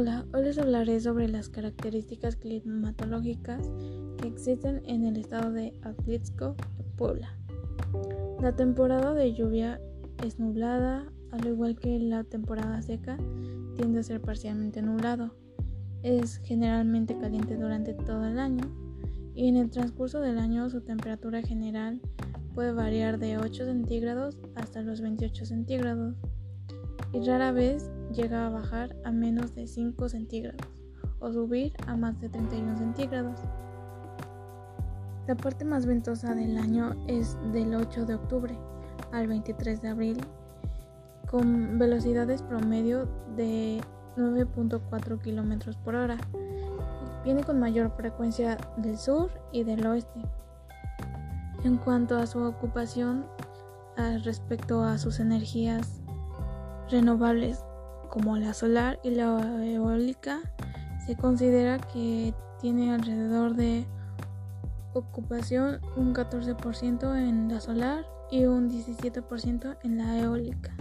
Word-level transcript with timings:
Hola, 0.00 0.24
hoy 0.32 0.44
les 0.44 0.56
hablaré 0.56 0.98
sobre 0.98 1.28
las 1.28 1.50
características 1.50 2.34
climatológicas 2.36 3.70
que 4.16 4.28
existen 4.28 4.80
en 4.86 5.04
el 5.04 5.18
estado 5.18 5.52
de 5.52 5.74
Atlixco, 5.82 6.56
Puebla. 6.96 7.36
La 8.40 8.56
temporada 8.56 9.12
de 9.12 9.34
lluvia 9.34 9.78
es 10.24 10.38
nublada, 10.38 11.04
al 11.32 11.46
igual 11.46 11.78
que 11.78 11.98
la 11.98 12.24
temporada 12.24 12.80
seca 12.80 13.18
tiende 13.76 14.00
a 14.00 14.02
ser 14.02 14.22
parcialmente 14.22 14.80
nublado. 14.80 15.34
Es 16.02 16.38
generalmente 16.44 17.18
caliente 17.18 17.58
durante 17.58 17.92
todo 17.92 18.24
el 18.24 18.38
año 18.38 18.64
y 19.34 19.48
en 19.48 19.58
el 19.58 19.68
transcurso 19.68 20.20
del 20.20 20.38
año 20.38 20.70
su 20.70 20.80
temperatura 20.80 21.42
general 21.42 22.00
puede 22.54 22.72
variar 22.72 23.18
de 23.18 23.36
8 23.36 23.66
centígrados 23.66 24.38
hasta 24.54 24.80
los 24.80 25.02
28 25.02 25.44
centígrados 25.44 26.16
y 27.12 27.20
rara 27.20 27.52
vez 27.52 27.90
llega 28.12 28.46
a 28.46 28.50
bajar 28.50 28.96
a 29.04 29.12
menos 29.12 29.54
de 29.54 29.66
5 29.66 30.08
centígrados 30.08 30.60
o 31.20 31.32
subir 31.32 31.72
a 31.86 31.96
más 31.96 32.20
de 32.20 32.28
31 32.28 32.76
centígrados. 32.76 33.40
La 35.26 35.36
parte 35.36 35.64
más 35.64 35.86
ventosa 35.86 36.34
del 36.34 36.58
año 36.58 36.94
es 37.06 37.36
del 37.52 37.74
8 37.74 38.06
de 38.06 38.14
octubre 38.14 38.58
al 39.12 39.28
23 39.28 39.80
de 39.82 39.88
abril 39.88 40.20
con 41.30 41.78
velocidades 41.78 42.42
promedio 42.42 43.08
de 43.36 43.80
9.4 44.16 45.20
km 45.20 45.76
por 45.84 45.94
hora. 45.94 46.16
Viene 47.24 47.44
con 47.44 47.60
mayor 47.60 47.92
frecuencia 47.96 48.56
del 48.78 48.98
sur 48.98 49.30
y 49.52 49.62
del 49.62 49.86
oeste. 49.86 50.20
En 51.62 51.76
cuanto 51.76 52.16
a 52.16 52.26
su 52.26 52.42
ocupación 52.42 53.26
respecto 54.24 54.82
a 54.82 54.98
sus 54.98 55.20
energías 55.20 56.00
renovables 56.90 57.64
como 58.10 58.36
la 58.36 58.52
solar 58.52 58.98
y 59.02 59.10
la 59.10 59.64
eólica, 59.64 60.40
se 61.06 61.16
considera 61.16 61.78
que 61.78 62.34
tiene 62.60 62.92
alrededor 62.92 63.54
de 63.54 63.86
ocupación 64.92 65.80
un 65.96 66.14
14% 66.14 67.16
en 67.16 67.48
la 67.48 67.60
solar 67.60 68.04
y 68.30 68.44
un 68.44 68.68
17% 68.68 69.78
en 69.82 69.98
la 69.98 70.18
eólica. 70.18 70.74